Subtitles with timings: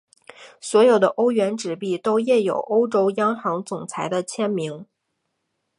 [0.59, 4.87] 所有的欧元纸币都印有欧洲央行总裁的签名。